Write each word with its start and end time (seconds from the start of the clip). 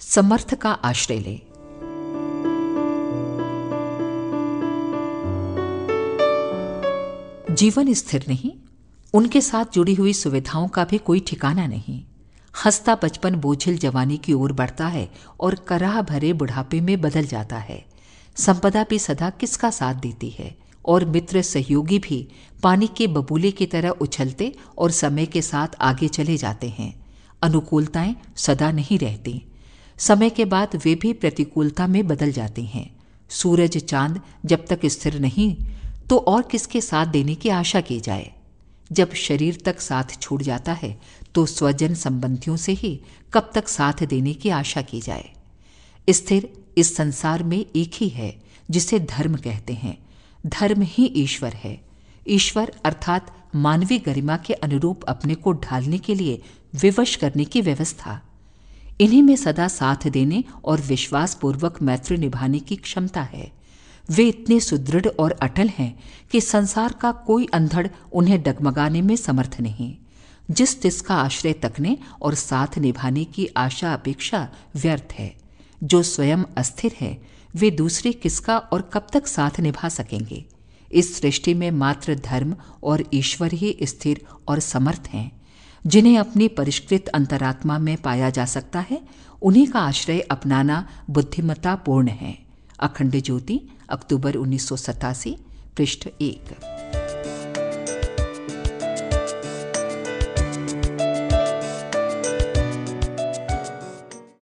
समर्थ 0.00 0.54
का 0.54 0.72
आश्रय 0.72 1.18
ले। 1.18 1.40
जीवन 7.54 7.92
स्थिर 7.92 8.24
नहीं, 8.28 8.52
उनके 9.14 9.40
साथ 9.40 9.64
जुड़ी 9.74 9.94
हुई 9.94 10.12
सुविधाओं 10.12 10.68
का 10.68 10.84
भी 10.84 10.98
कोई 10.98 11.20
ठिकाना 11.20 11.66
नहीं। 11.66 12.04
हंसता 12.64 12.94
बचपन 12.94 13.34
बोझिल 13.34 13.78
जवानी 13.78 14.16
की 14.16 14.32
ओर 14.32 14.52
बढ़ता 14.52 14.86
है 14.86 15.10
और 15.40 15.54
कराह 15.54 16.02
भरे 16.02 16.32
बुढ़ापे 16.32 16.80
में 16.80 17.00
बदल 17.00 17.24
जाता 17.24 17.56
है। 17.56 17.84
संपदा 18.36 18.86
भी 18.90 18.98
सदा 18.98 19.30
किसका 19.30 19.70
साथ 19.70 19.94
देती 19.94 20.30
है? 20.30 20.58
और 20.86 21.04
मित्र 21.04 21.42
सहयोगी 21.42 21.98
भी 21.98 22.28
पानी 22.62 22.86
के 22.86 23.06
बबूले 23.06 23.50
की 23.50 23.66
तरह 23.66 23.88
उछलते 23.88 24.54
और 24.78 24.90
समय 24.90 25.26
के 25.26 25.42
साथ 25.42 25.68
आगे 25.80 26.08
चले 26.08 26.36
जाते 26.36 26.68
हैं। 26.68 27.06
अनुकूलताएँ 27.42 28.16
सदा 28.36 28.70
नहीं 28.70 28.98
रहती। 28.98 29.46
समय 30.00 30.30
के 30.30 30.44
बाद 30.44 30.76
वे 30.84 30.94
भी 30.94 31.12
प्रतिकूलता 31.12 31.86
में 31.86 32.06
बदल 32.06 32.32
जाती 32.32 32.64
हैं। 32.64 32.90
सूरज 33.30 33.76
चाँद 33.78 34.20
जब 34.44 34.66
तक 34.66 34.86
स्थिर 34.86 35.18
नहीं 35.20 35.54
तो 36.08 36.18
और 36.18 36.42
किसके 36.42 36.80
साथ 36.80 37.06
देने 37.06 37.34
की 37.34 37.48
आशा 37.48 37.80
की 37.80 38.00
जाए? 38.00 38.30
जब 38.90 39.12
शरीर 39.14 39.58
तक 39.64 39.80
साथ 39.80 40.18
छूट 40.20 40.42
जाता 40.42 40.72
है 40.72 41.00
तो 41.34 41.44
स्वजन 41.46 41.94
संबंधियों 41.94 42.56
से 42.56 42.72
ही 42.72 43.00
कब 43.32 43.50
तक 43.54 43.68
साथ 43.68 44.02
देने 44.04 44.32
की 44.34 44.48
आशा 44.50 44.82
की 44.82 45.00
जाए? 45.00 45.30
स्थिर 46.10 46.48
इस 46.78 46.94
संसार 46.96 47.42
में 47.42 47.58
एक 47.58 47.90
ही 47.94 48.08
है, 48.08 48.34
जिसे 48.70 48.98
धर्म 49.00 49.36
कहते 49.36 49.72
हैं। 49.72 49.96
धर्म 50.46 50.82
ही 50.82 51.04
ईश्वर 51.16 51.52
है। 51.54 51.80
ईश्वर 52.28 52.72
अर्थात 52.84 53.34
मानवीय 53.56 53.98
गरिमा 53.98 54.36
के 54.36 54.54
अनुरूप 54.54 55.04
अपने 55.04 55.34
को 55.34 55.52
ढालने 55.54 55.98
के 55.98 56.14
लिए 56.14 56.42
विवश 56.74 57.14
करने 57.16 57.44
की 57.44 57.60
व्यवस्था। 57.60 58.20
इन्हीं 59.00 59.22
में 59.22 59.36
सदा 59.36 59.68
साथ 59.68 60.08
देने 60.08 60.44
और 60.64 60.80
विश्वास 60.80 61.34
पूर्वक 61.34 61.82
मैत्री 61.82 62.16
निभाने 62.16 62.58
की 62.58 62.76
क्षमता 62.76 63.22
है। 63.22 63.52
वे 64.10 64.28
इतने 64.28 64.60
सुदृढ़ 64.60 65.06
और 65.06 65.30
अटल 65.30 65.68
हैं 65.68 65.98
कि 66.32 66.40
संसार 66.40 66.92
का 66.92 67.12
कोई 67.12 67.46
अंधड़ 67.54 67.86
उन्हें 68.12 68.42
डगमगाने 68.42 69.02
में 69.02 69.16
समर्थ 69.16 69.56
नहीं। 69.60 69.96
जिस 70.50 70.82
तिस 70.82 71.00
का 71.00 71.14
आश्रय 71.14 71.52
तकने 71.52 71.98
और 72.22 72.34
साथ 72.34 72.78
निभाने 72.78 73.24
की 73.24 73.46
आशा 73.46 73.94
अपेक्षा 73.94 74.48
व्यर्थ 74.74 75.12
है। 75.12 75.36
जो 75.84 76.02
स्वयं 76.02 76.44
अस्थिर 76.56 76.92
है, 77.00 77.22
वे 77.54 77.70
दूसरे 77.70 78.12
किसका 78.12 78.58
और 78.58 78.82
कब 78.82 79.06
तक 79.12 79.26
साथ 79.26 79.60
निभा 79.60 79.88
सकेंगे? 79.88 80.44
इस 80.92 81.20
सृष्टि 81.20 81.54
में 81.54 81.70
मात्र 81.70 82.14
धर्म 82.14 82.56
और 82.82 83.04
ईश्वर 83.14 83.52
ही 83.52 83.78
स्थिर 83.82 84.20
और 84.48 84.60
समर्थ 84.60 85.02
हैं। 85.08 85.39
जिन्हें 85.86 86.18
अपनी 86.18 86.48
परिष्कृत 86.48 87.08
अंतरात्मा 87.08 87.78
में 87.78 87.96
पाया 87.96 88.30
जा 88.30 88.44
सकता 88.44 88.80
है, 88.80 89.02
उन्हीं 89.42 89.66
का 89.66 89.80
आश्रय 89.80 90.20
अपनाना 90.20 90.88
बुद्धिमत्ता 91.10 91.74
पूर्ण 91.74 92.08
है। 92.08 92.38
अखंड 92.80 93.22
ज्योति, 93.22 93.60
अक्टूबर 93.90 94.34
उन्नीस 94.34 94.68
सौ 94.68 94.76
सतासी, 94.76 95.36
पृष्ठ 95.76 96.08
एक। 96.20 96.44